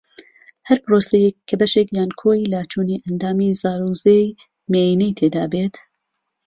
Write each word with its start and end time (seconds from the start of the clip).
ھەر 0.67 0.77
پرۆسەیەک 0.85 1.35
کە 1.47 1.55
بەشێک 1.61 1.87
یان 1.97 2.11
کۆی 2.21 2.49
لاچوونی 2.53 3.01
ئەندامی 3.05 3.55
زاوزێی 3.61 4.27
مێینەی 4.71 5.15
تێدا 5.19 5.43
بێت 5.53 5.75